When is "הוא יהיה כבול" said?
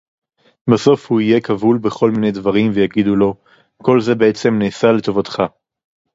1.11-1.77